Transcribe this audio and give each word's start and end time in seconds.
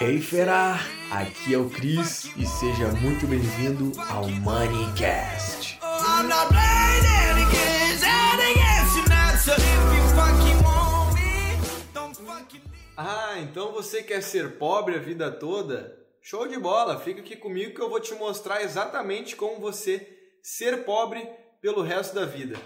Hey 0.00 0.20
fera, 0.20 0.78
aqui 1.10 1.54
é 1.54 1.58
o 1.58 1.70
Cris 1.70 2.24
e 2.36 2.46
seja 2.46 2.88
muito 3.00 3.26
bem-vindo 3.26 3.92
ao 4.00 4.28
Moneycast. 4.28 5.78
Ah, 12.96 13.34
então 13.38 13.72
você 13.72 14.02
quer 14.02 14.22
ser 14.22 14.58
pobre 14.58 14.96
a 14.96 15.00
vida 15.00 15.30
toda? 15.30 15.98
Show 16.20 16.46
de 16.48 16.58
bola! 16.58 16.98
Fica 17.00 17.20
aqui 17.20 17.36
comigo 17.36 17.74
que 17.74 17.80
eu 17.80 17.90
vou 17.90 18.00
te 18.00 18.14
mostrar 18.14 18.62
exatamente 18.62 19.36
como 19.36 19.60
você 19.60 20.08
ser 20.42 20.84
pobre 20.84 21.28
pelo 21.60 21.82
resto 21.82 22.14
da 22.14 22.24
vida. 22.24 22.56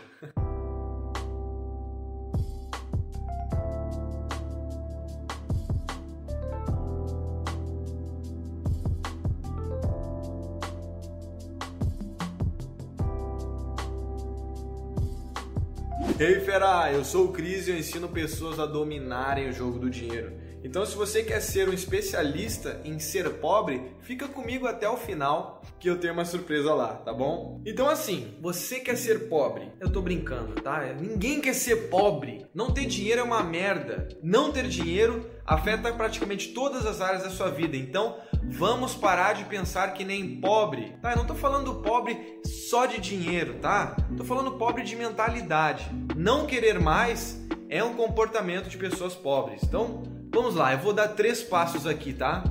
Hey 16.20 16.40
fera, 16.40 16.92
eu 16.92 17.04
sou 17.04 17.26
o 17.26 17.32
Cris 17.32 17.68
e 17.68 17.70
eu 17.70 17.78
ensino 17.78 18.08
pessoas 18.08 18.58
a 18.58 18.66
dominarem 18.66 19.48
o 19.48 19.52
jogo 19.52 19.78
do 19.78 19.88
dinheiro. 19.88 20.32
Então, 20.62 20.84
se 20.84 20.96
você 20.96 21.22
quer 21.22 21.40
ser 21.40 21.68
um 21.68 21.72
especialista 21.72 22.80
em 22.84 22.98
ser 22.98 23.28
pobre, 23.34 23.92
fica 24.00 24.26
comigo 24.26 24.66
até 24.66 24.88
o 24.88 24.96
final 24.96 25.62
que 25.78 25.88
eu 25.88 25.98
tenho 25.98 26.12
uma 26.12 26.24
surpresa 26.24 26.74
lá, 26.74 26.94
tá 26.94 27.12
bom? 27.12 27.60
Então, 27.64 27.88
assim, 27.88 28.36
você 28.40 28.80
quer 28.80 28.96
ser 28.96 29.28
pobre? 29.28 29.70
Eu 29.80 29.90
tô 29.90 30.02
brincando, 30.02 30.60
tá? 30.60 30.92
Ninguém 31.00 31.40
quer 31.40 31.54
ser 31.54 31.88
pobre. 31.88 32.44
Não 32.52 32.72
ter 32.72 32.86
dinheiro 32.86 33.20
é 33.20 33.24
uma 33.24 33.42
merda. 33.42 34.08
Não 34.22 34.50
ter 34.50 34.66
dinheiro 34.66 35.30
afeta 35.46 35.92
praticamente 35.92 36.48
todas 36.48 36.84
as 36.84 37.00
áreas 37.00 37.22
da 37.22 37.30
sua 37.30 37.50
vida. 37.50 37.76
Então, 37.76 38.16
vamos 38.42 38.94
parar 38.94 39.34
de 39.34 39.44
pensar 39.44 39.94
que 39.94 40.04
nem 40.04 40.40
pobre, 40.40 40.94
tá? 41.00 41.12
Eu 41.12 41.18
não 41.18 41.26
tô 41.26 41.34
falando 41.34 41.76
pobre 41.76 42.40
só 42.44 42.86
de 42.86 43.00
dinheiro, 43.00 43.54
tá? 43.60 43.96
Tô 44.16 44.24
falando 44.24 44.58
pobre 44.58 44.82
de 44.82 44.96
mentalidade. 44.96 45.88
Não 46.16 46.46
querer 46.46 46.80
mais 46.80 47.40
é 47.70 47.84
um 47.84 47.94
comportamento 47.94 48.68
de 48.68 48.76
pessoas 48.76 49.14
pobres. 49.14 49.62
Então, 49.62 50.02
vamos 50.30 50.54
lá, 50.54 50.72
eu 50.72 50.78
vou 50.78 50.92
dar 50.92 51.08
três 51.08 51.42
passos 51.42 51.86
aqui, 51.86 52.12
tá? 52.12 52.44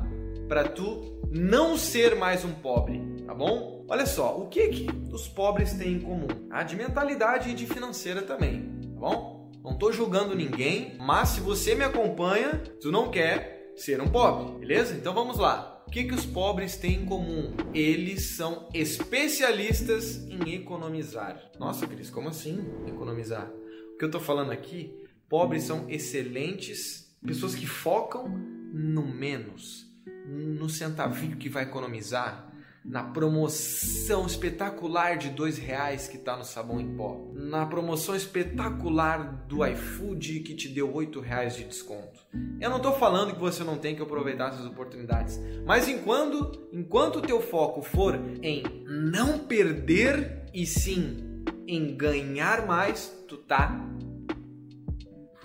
Para 0.47 0.67
tu 0.67 1.20
não 1.31 1.78
ser 1.78 2.16
mais 2.16 2.44
um 2.45 2.52
pobre, 2.52 3.02
tá 3.25 3.34
bom? 3.34 3.86
Olha 3.89 4.06
só, 4.06 4.38
o 4.38 4.47
que 4.47 4.67
que 4.69 4.88
os 5.11 5.28
pobres 5.28 5.73
têm 5.73 5.94
em 5.94 6.00
comum? 6.00 6.28
A 6.50 6.64
de 6.64 6.75
mentalidade 6.75 7.50
e 7.50 7.53
de 7.53 7.66
financeira 7.66 8.22
também, 8.22 8.64
tá 8.94 9.00
bom? 9.00 9.52
Não 9.64 9.78
tô 9.78 9.92
julgando 9.92 10.36
ninguém, 10.36 10.97
mas 11.00 11.30
se 11.30 11.42
você 11.42 11.75
me 11.75 11.84
acompanha, 11.84 12.61
tu 12.81 12.92
não 12.92 13.09
quer 13.11 13.73
ser 13.75 14.02
um 14.02 14.08
pobre, 14.08 14.59
beleza? 14.59 14.95
Então 14.95 15.14
vamos 15.14 15.38
lá. 15.38 15.84
O 15.88 15.91
que, 15.91 16.03
que 16.03 16.14
os 16.14 16.25
pobres 16.25 16.75
têm 16.75 17.03
em 17.03 17.06
comum? 17.06 17.53
Eles 17.73 18.36
são 18.36 18.67
especialistas 18.73 20.17
em 20.28 20.53
economizar. 20.53 21.41
Nossa, 21.58 21.88
Cris, 21.88 22.09
como 22.09 22.28
assim 22.28 22.59
economizar? 22.88 23.50
O 23.94 23.97
que 23.97 24.03
eu 24.03 24.08
estou 24.08 24.19
falando 24.19 24.52
aqui, 24.52 24.94
pobres 25.30 25.64
são 25.64 25.89
excelentes, 25.89 27.06
pessoas 27.28 27.53
que 27.53 27.67
focam 27.67 28.30
no 28.73 29.06
menos, 29.06 29.86
no 30.25 30.70
centavinho 30.70 31.36
que 31.38 31.50
vai 31.50 31.64
economizar, 31.64 32.47
na 32.86 33.03
promoção 33.03 34.25
espetacular 34.25 35.17
de 35.17 35.30
dois 35.30 35.58
reais 35.58 36.08
que 36.08 36.16
está 36.16 36.38
no 36.38 36.45
sabão 36.45 36.80
em 36.80 36.95
pó, 36.95 37.30
na 37.34 37.66
promoção 37.66 38.16
espetacular 38.16 39.45
do 39.45 39.66
iFood 39.66 40.39
que 40.39 40.56
te 40.56 40.69
deu 40.69 40.94
oito 40.94 41.19
reais 41.19 41.53
de 41.53 41.66
desconto. 41.66 42.22
Eu 42.61 42.69
não 42.69 42.78
estou 42.78 42.94
falando 42.94 43.34
que 43.34 43.39
você 43.41 43.62
não 43.62 43.78
tem 43.78 43.94
que 43.94 44.02
aproveitar 44.02 44.53
essas 44.53 44.66
oportunidades, 44.66 45.38
mas 45.66 45.89
enquanto 45.89 46.69
enquanto 46.72 47.17
o 47.17 47.22
teu 47.22 47.41
foco 47.41 47.81
for 47.81 48.17
em 48.41 48.64
não 48.86 49.39
perder 49.39 50.45
e 50.53 50.66
sim 50.66 51.44
em 51.68 51.94
ganhar 51.97 52.66
mais, 52.66 53.13
tu 53.28 53.35
tá 53.35 53.85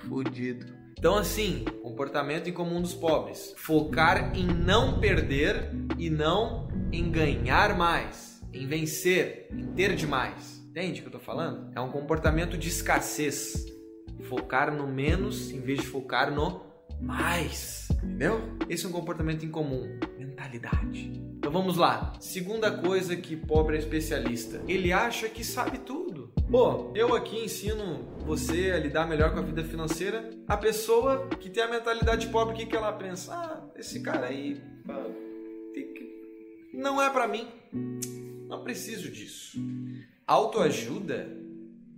fudido. 0.07 0.82
Então, 1.03 1.17
assim, 1.17 1.65
comportamento 1.83 2.49
em 2.49 2.53
comum 2.53 2.81
dos 2.81 2.95
pobres: 2.95 3.53
focar 3.57 4.39
em 4.39 4.47
não 4.47 5.01
perder 5.01 5.69
e 5.99 6.09
não 6.09 6.69
em 6.93 7.11
ganhar 7.11 7.77
mais, 7.77 8.41
em 8.53 8.69
vencer, 8.69 9.49
em 9.51 9.67
ter 9.73 9.97
demais. 9.97 10.63
Entende 10.71 11.01
o 11.01 11.03
que 11.03 11.09
eu 11.09 11.19
tô 11.19 11.19
falando? 11.19 11.73
É 11.75 11.81
um 11.81 11.91
comportamento 11.91 12.57
de 12.57 12.69
escassez. 12.69 13.67
Focar 14.29 14.73
no 14.73 14.87
menos 14.87 15.51
em 15.51 15.61
vez 15.61 15.81
de 15.81 15.89
focar 15.89 16.33
no 16.33 16.63
mais. 17.01 17.89
Entendeu? 17.91 18.41
Esse 18.69 18.87
é 18.87 18.89
um 18.89 18.93
comportamento 18.93 19.45
incomum. 19.45 19.99
Mentalidade. 20.17 21.21
Então 21.37 21.51
vamos 21.51 21.77
lá. 21.77 22.13
Segunda 22.21 22.71
coisa 22.71 23.17
que 23.17 23.35
pobre 23.35 23.75
é 23.75 23.81
especialista. 23.81 24.63
Ele 24.69 24.93
acha 24.93 25.29
que 25.29 25.43
sabe 25.43 25.79
tudo. 25.79 26.02
Pô, 26.53 26.93
eu 26.95 27.15
aqui 27.15 27.43
ensino 27.43 28.05
você 28.27 28.73
a 28.73 28.79
lidar 28.79 29.09
melhor 29.09 29.33
com 29.33 29.39
a 29.39 29.43
vida 29.43 29.65
financeira. 29.65 30.29
A 30.47 30.55
pessoa 30.55 31.27
que 31.41 31.49
tem 31.49 31.63
a 31.63 31.69
mentalidade 31.69 32.29
pobre, 32.29 32.53
o 32.53 32.57
que, 32.59 32.67
que 32.67 32.77
ela 32.77 32.93
pensa? 32.93 33.33
Ah, 33.33 33.71
esse 33.75 34.03
cara 34.03 34.27
aí 34.27 34.61
não 36.75 37.01
é 37.01 37.09
para 37.09 37.27
mim. 37.27 37.49
Não 38.49 38.63
preciso 38.63 39.11
disso. 39.11 39.59
Autoajuda? 40.27 41.27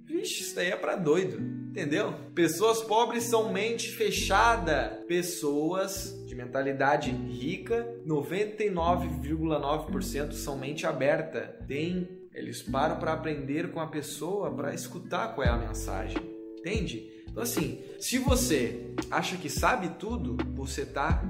Vixe, 0.05 0.43
isso 0.43 0.55
daí 0.55 0.71
é 0.71 0.77
para 0.77 0.95
doido, 0.95 1.41
entendeu? 1.71 2.15
Pessoas 2.33 2.81
pobres 2.81 3.25
são 3.25 3.53
mente 3.53 3.91
fechada. 3.91 5.03
Pessoas 5.09 6.15
de 6.27 6.35
mentalidade 6.37 7.11
rica, 7.11 7.93
99,9% 8.07 10.31
são 10.31 10.57
mente 10.57 10.87
aberta. 10.87 11.59
Tem, 11.67 12.23
eles 12.35 12.63
param 12.63 12.97
para 12.99 13.13
aprender 13.13 13.71
com 13.71 13.81
a 13.81 13.87
pessoa, 13.87 14.53
para 14.53 14.75
escutar 14.75 15.35
qual 15.35 15.47
é 15.47 15.51
a 15.51 15.57
mensagem. 15.57 16.19
Entende? 16.59 17.11
Então 17.31 17.43
assim, 17.43 17.83
se 18.01 18.19
você 18.19 18.95
acha 19.11 19.37
que 19.37 19.49
sabe 19.49 19.91
tudo, 19.99 20.37
você 20.55 20.85
tá 20.85 21.23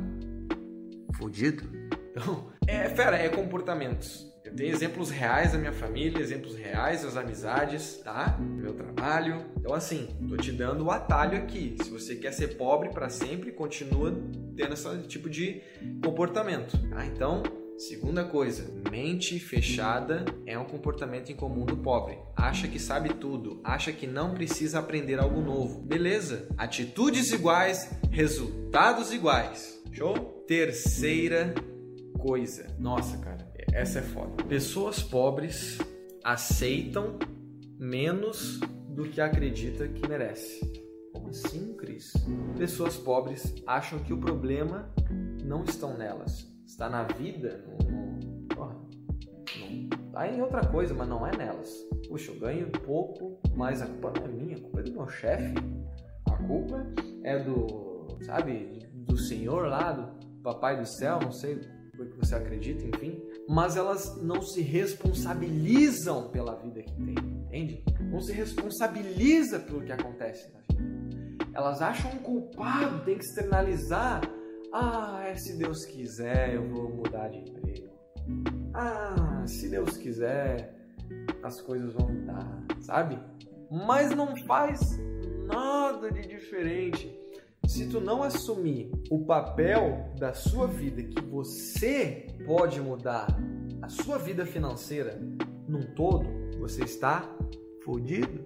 fudido. 1.17 1.65
Então, 2.11 2.47
é, 2.67 2.89
fera, 2.91 3.17
é 3.17 3.29
comportamentos. 3.29 4.33
Eu 4.45 4.55
tenho 4.55 4.73
exemplos 4.73 5.11
reais 5.11 5.53
da 5.53 5.59
minha 5.59 5.73
família, 5.73 6.21
exemplos 6.21 6.55
reais 6.55 7.03
das 7.03 7.17
amizades, 7.17 7.97
tá? 8.05 8.27
Do 8.27 8.45
meu 8.45 8.75
trabalho. 8.75 9.47
Então, 9.59 9.75
assim, 9.75 10.07
tô 10.29 10.37
te 10.37 10.53
dando 10.53 10.85
o 10.85 10.91
atalho 10.91 11.37
aqui. 11.37 11.77
Se 11.83 11.91
você 11.91 12.15
quer 12.15 12.33
ser 12.33 12.57
pobre 12.57 12.91
para 12.91 13.09
sempre, 13.09 13.51
continua 13.51 14.13
tendo 14.55 14.75
esse 14.75 15.09
tipo 15.09 15.29
de 15.29 15.63
comportamento, 16.05 16.79
tá? 16.91 17.05
Então, 17.07 17.43
segunda 17.77 18.25
coisa, 18.25 18.71
mente 18.91 19.39
fechada 19.39 20.25
é 20.47 20.59
um 20.59 20.65
comportamento 20.65 21.31
incomum 21.31 21.65
do 21.65 21.77
pobre. 21.77 22.19
Acha 22.37 22.69
que 22.69 22.79
sabe 22.79 23.15
tudo, 23.15 23.61
acha 23.65 23.93
que 23.93 24.07
não 24.07 24.35
precisa 24.35 24.79
aprender 24.79 25.19
algo 25.19 25.41
novo. 25.41 25.81
Beleza? 25.81 26.49
Atitudes 26.57 27.33
iguais, 27.33 27.91
resultados 28.11 29.13
iguais. 29.13 29.83
Show? 29.93 30.45
Terceira 30.47 31.55
coisa. 32.19 32.67
Nossa, 32.79 33.19
cara, 33.19 33.53
essa 33.73 33.99
é 33.99 34.03
foda. 34.03 34.43
Pessoas 34.45 35.03
pobres 35.03 35.79
aceitam 36.23 37.19
menos 37.79 38.61
do 38.89 39.05
que 39.05 39.21
acredita 39.21 39.87
que 39.89 40.09
merece. 40.09 40.61
Como 41.13 41.29
assim, 41.29 41.75
Cris? 41.75 42.13
Pessoas 42.57 42.97
pobres 42.97 43.55
acham 43.67 43.99
que 43.99 44.13
o 44.13 44.19
problema 44.19 44.93
não 45.45 45.65
estão 45.65 45.97
nelas, 45.97 46.47
está 46.67 46.89
na 46.89 47.05
vida, 47.05 47.65
no, 47.67 47.91
no, 47.91 48.49
porra, 48.49 48.77
não, 49.59 50.11
tá 50.13 50.29
em 50.29 50.41
outra 50.41 50.67
coisa, 50.67 50.95
mas 50.95 51.09
não 51.09 51.27
é 51.27 51.37
nelas. 51.37 51.71
Puxa, 52.09 52.33
eu 52.33 52.41
ganho 52.41 52.71
pouco, 52.71 53.39
mas 53.55 53.83
a 53.83 53.87
culpa 53.87 54.13
não 54.19 54.27
é 54.27 54.29
minha, 54.29 54.57
a 54.57 54.61
culpa 54.61 54.81
é 54.81 54.83
do 54.83 54.93
meu 54.93 55.09
chefe, 55.09 55.55
a 56.27 56.37
culpa 56.47 56.87
é 57.23 57.39
do, 57.39 58.07
sabe, 58.23 58.89
do 58.93 59.17
senhor 59.17 59.69
lá, 59.69 59.93
do 59.93 60.43
papai 60.43 60.79
do 60.79 60.87
céu, 60.87 61.19
não 61.21 61.33
sei 61.33 61.59
porque 61.97 62.17
você 62.17 62.35
acredita, 62.35 62.85
enfim, 62.85 63.23
mas 63.49 63.77
elas 63.77 64.21
não 64.23 64.43
se 64.43 64.61
responsabilizam 64.61 66.29
pela 66.31 66.57
vida 66.57 66.83
que 66.83 66.93
tem, 66.93 67.15
entende? 67.47 67.85
Não 68.01 68.21
se 68.21 68.33
responsabiliza 68.33 69.61
pelo 69.61 69.83
que 69.83 69.93
acontece 69.93 70.53
na 70.53 70.61
vida. 70.61 70.85
Elas 71.53 71.81
acham 71.81 72.11
um 72.13 72.19
culpado, 72.19 73.05
tem 73.05 73.17
que 73.17 73.25
externalizar. 73.25 74.21
Ah, 74.77 75.23
é, 75.25 75.37
se 75.37 75.57
Deus 75.57 75.85
quiser, 75.85 76.53
eu 76.53 76.69
vou 76.69 76.91
mudar 76.91 77.29
de 77.29 77.39
emprego. 77.39 77.89
Ah, 78.75 79.45
se 79.47 79.69
Deus 79.69 79.97
quiser, 79.97 80.75
as 81.45 81.61
coisas 81.61 81.93
vão 81.93 82.09
mudar, 82.09 82.61
sabe? 82.81 83.17
Mas 83.71 84.11
não 84.11 84.35
faz 84.35 84.99
nada 85.47 86.11
de 86.11 86.23
diferente 86.23 87.17
se 87.69 87.87
tu 87.89 88.01
não 88.01 88.25
assumir 88.25 88.91
o 89.09 89.25
papel 89.25 90.13
da 90.19 90.35
sua 90.35 90.67
vida 90.67 91.05
que 91.05 91.21
você 91.23 92.27
pode 92.45 92.81
mudar 92.81 93.29
a 93.81 93.89
sua 93.89 94.19
vida 94.19 94.45
financeira 94.45 95.21
num 95.69 95.83
todo, 95.95 96.27
você 96.59 96.83
está 96.83 97.33
fodido. 97.85 98.45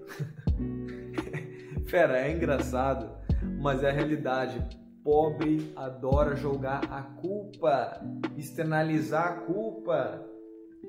Fera, 1.86 2.18
é 2.20 2.30
engraçado, 2.30 3.16
mas 3.58 3.82
é 3.82 3.88
a 3.88 3.92
realidade. 3.92 4.62
Pobre 5.08 5.72
adora 5.74 6.36
jogar 6.36 6.84
a 6.90 7.00
culpa, 7.00 7.98
externalizar 8.36 9.26
a 9.26 9.36
culpa. 9.40 10.22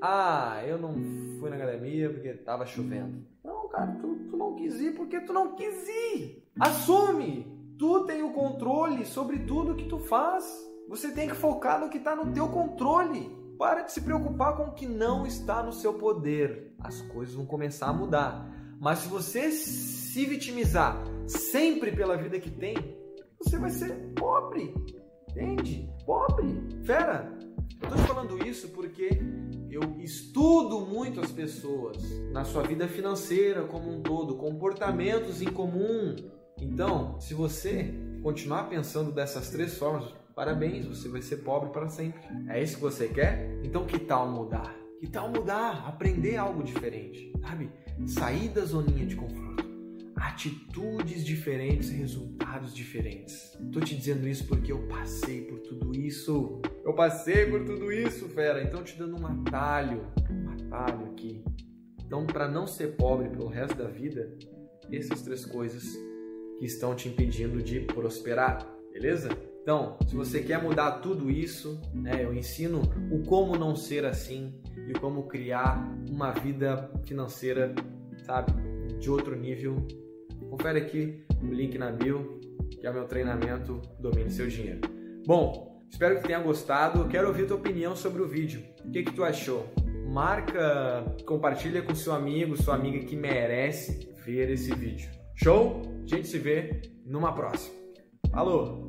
Ah, 0.01 0.61
eu 0.67 0.77
não 0.77 0.93
fui 1.39 1.49
na 1.49 1.55
academia 1.55 2.09
porque 2.09 2.33
tava 2.33 2.65
chovendo. 2.65 3.25
Não, 3.41 3.69
cara, 3.69 3.95
tu, 4.01 4.13
tu 4.29 4.35
não 4.35 4.55
quis 4.55 4.77
ir 4.81 4.93
porque 4.93 5.21
tu 5.21 5.31
não 5.31 5.55
quis 5.55 5.87
ir. 5.87 6.43
Assume! 6.59 7.47
Tu 7.77 8.05
tem 8.07 8.21
o 8.21 8.33
controle 8.33 9.05
sobre 9.05 9.39
tudo 9.39 9.77
que 9.77 9.87
tu 9.87 9.99
faz. 9.99 10.43
Você 10.89 11.13
tem 11.13 11.29
que 11.29 11.35
focar 11.35 11.79
no 11.79 11.89
que 11.89 11.97
está 11.97 12.13
no 12.13 12.33
teu 12.33 12.49
controle. 12.49 13.33
Para 13.57 13.83
de 13.83 13.93
se 13.93 14.01
preocupar 14.01 14.57
com 14.57 14.63
o 14.63 14.73
que 14.73 14.85
não 14.85 15.25
está 15.25 15.63
no 15.63 15.71
seu 15.71 15.93
poder. 15.93 16.75
As 16.77 17.01
coisas 17.03 17.35
vão 17.35 17.45
começar 17.45 17.87
a 17.87 17.93
mudar. 17.93 18.53
Mas 18.81 18.99
se 18.99 19.07
você 19.07 19.49
se 19.49 20.25
vitimizar 20.25 21.01
sempre 21.25 21.93
pela 21.93 22.17
vida 22.17 22.37
que 22.37 22.51
tem, 22.51 22.99
você 23.41 23.57
vai 23.57 23.69
ser 23.69 23.93
pobre. 24.15 24.73
Entende? 25.29 25.89
Pobre. 26.05 26.61
Fera. 26.83 27.31
Eu 27.81 27.89
estou 27.89 28.05
falando 28.05 28.45
isso 28.45 28.69
porque 28.69 29.21
eu 29.69 29.81
estudo 29.99 30.81
muito 30.81 31.21
as 31.21 31.31
pessoas 31.31 31.97
na 32.31 32.43
sua 32.43 32.63
vida 32.63 32.87
financeira 32.87 33.63
como 33.63 33.89
um 33.89 34.01
todo, 34.01 34.35
comportamentos 34.35 35.41
em 35.41 35.51
comum. 35.51 36.15
Então, 36.59 37.19
se 37.21 37.33
você 37.33 37.93
continuar 38.21 38.63
pensando 38.63 39.11
dessas 39.11 39.49
três 39.49 39.77
formas, 39.77 40.13
parabéns, 40.35 40.85
você 40.85 41.07
vai 41.07 41.21
ser 41.21 41.37
pobre 41.37 41.69
para 41.69 41.87
sempre. 41.87 42.19
É 42.49 42.61
isso 42.61 42.75
que 42.75 42.81
você 42.81 43.07
quer? 43.07 43.61
Então, 43.63 43.85
que 43.85 43.99
tal 43.99 44.29
mudar? 44.29 44.75
Que 44.99 45.07
tal 45.07 45.29
mudar? 45.29 45.87
Aprender 45.87 46.35
algo 46.35 46.61
diferente, 46.61 47.31
sabe? 47.39 47.71
Sair 48.05 48.49
da 48.49 48.65
zoninha 48.65 49.05
de 49.05 49.15
conforto 49.15 49.68
atitudes 50.19 51.25
diferentes, 51.25 51.89
resultados 51.89 52.73
diferentes. 52.73 53.57
Tô 53.71 53.79
te 53.79 53.95
dizendo 53.95 54.27
isso 54.27 54.45
porque 54.45 54.71
eu 54.71 54.87
passei 54.87 55.41
por 55.45 55.59
tudo 55.59 55.95
isso. 55.95 56.61
Eu 56.83 56.93
passei 56.93 57.45
por 57.45 57.63
tudo 57.63 57.91
isso, 57.91 58.27
fera. 58.29 58.61
Então 58.61 58.83
te 58.83 58.97
dando 58.97 59.19
um 59.19 59.25
atalho, 59.25 60.05
um 60.29 60.49
atalho 60.49 61.05
aqui. 61.11 61.43
Então, 62.05 62.25
para 62.25 62.47
não 62.47 62.65
ser 62.65 62.95
pobre 62.95 63.29
pelo 63.29 63.47
resto 63.47 63.77
da 63.77 63.87
vida, 63.87 64.35
essas 64.91 65.21
três 65.21 65.45
coisas 65.45 65.83
que 66.57 66.65
estão 66.65 66.95
te 66.95 67.07
impedindo 67.07 67.61
de 67.61 67.81
prosperar, 67.81 68.67
beleza? 68.91 69.29
Então, 69.61 69.95
se 70.07 70.15
você 70.15 70.41
quer 70.41 70.61
mudar 70.61 70.93
tudo 70.93 71.29
isso, 71.29 71.79
né, 71.93 72.25
eu 72.25 72.33
ensino 72.33 72.81
o 73.11 73.21
como 73.23 73.55
não 73.55 73.75
ser 73.75 74.05
assim 74.05 74.59
e 74.87 74.93
como 74.93 75.27
criar 75.27 75.87
uma 76.09 76.31
vida 76.31 76.91
financeira, 77.05 77.75
sabe, 78.25 78.53
de 78.97 79.11
outro 79.11 79.35
nível 79.35 79.85
Confere 80.49 80.79
aqui 80.79 81.23
o 81.41 81.53
link 81.53 81.77
na 81.77 81.91
bio, 81.91 82.39
que 82.79 82.85
é 82.85 82.89
o 82.89 82.93
meu 82.93 83.05
treinamento 83.05 83.81
Domine 83.99 84.31
Seu 84.31 84.47
Dinheiro. 84.47 84.81
Bom, 85.25 85.85
espero 85.89 86.19
que 86.19 86.27
tenha 86.27 86.39
gostado. 86.39 87.07
Quero 87.07 87.27
ouvir 87.27 87.47
tua 87.47 87.57
opinião 87.57 87.95
sobre 87.95 88.21
o 88.21 88.27
vídeo. 88.27 88.63
O 88.83 88.91
que, 88.91 89.03
que 89.03 89.13
tu 89.13 89.23
achou? 89.23 89.71
Marca, 90.07 91.05
compartilha 91.25 91.81
com 91.81 91.93
seu 91.93 92.13
amigo, 92.13 92.57
sua 92.57 92.75
amiga 92.75 93.05
que 93.05 93.15
merece 93.15 94.09
ver 94.25 94.49
esse 94.49 94.73
vídeo. 94.73 95.11
Show? 95.35 95.83
A 96.03 96.07
gente 96.07 96.27
se 96.27 96.39
vê 96.39 96.81
numa 97.05 97.31
próxima. 97.33 97.75
Falou! 98.31 98.88